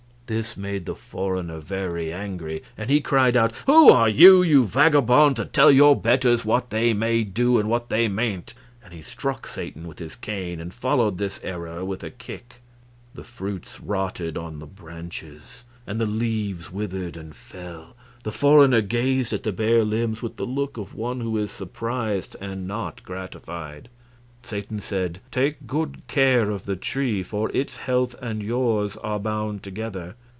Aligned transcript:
This 0.27 0.55
made 0.55 0.85
the 0.85 0.95
foreigner 0.95 1.59
very 1.59 2.13
angry, 2.13 2.63
and 2.77 2.89
he 2.89 3.01
cried 3.01 3.35
out, 3.35 3.51
"Who 3.65 3.89
are 3.89 4.07
you, 4.07 4.41
you 4.41 4.63
vagabond, 4.63 5.35
to 5.35 5.43
tell 5.43 5.69
your 5.69 5.93
betters 5.93 6.45
what 6.45 6.69
they 6.69 6.93
may 6.93 7.25
do 7.25 7.59
and 7.59 7.67
what 7.69 7.89
they 7.89 8.07
mayn't!" 8.07 8.53
and 8.81 8.93
he 8.93 9.01
struck 9.01 9.45
Satan 9.45 9.89
with 9.89 9.99
his 9.99 10.15
cane 10.15 10.61
and 10.61 10.73
followed 10.73 11.17
this 11.17 11.41
error 11.43 11.83
with 11.83 12.01
a 12.01 12.09
kick. 12.09 12.61
The 13.13 13.25
fruits 13.25 13.81
rotted 13.81 14.37
on 14.37 14.59
the 14.59 14.65
branches, 14.67 15.65
and 15.85 15.99
the 15.99 16.05
leaves 16.05 16.71
withered 16.71 17.17
and 17.17 17.35
fell. 17.35 17.97
The 18.23 18.31
foreigner 18.31 18.81
gazed 18.81 19.33
at 19.33 19.43
the 19.43 19.51
bare 19.51 19.83
limbs 19.83 20.21
with 20.21 20.37
the 20.37 20.45
look 20.45 20.77
of 20.77 20.95
one 20.95 21.19
who 21.19 21.37
is 21.37 21.51
surprised, 21.51 22.37
and 22.39 22.65
not 22.65 23.03
gratified. 23.03 23.89
Satan 24.43 24.79
said: 24.79 25.19
"Take 25.29 25.67
good 25.67 26.01
care 26.07 26.49
of 26.49 26.65
the 26.65 26.75
tree, 26.75 27.21
for 27.21 27.51
its 27.51 27.75
health 27.75 28.15
and 28.23 28.41
yours 28.41 28.97
are 28.97 29.19
bound 29.19 29.61
together. 29.61 30.15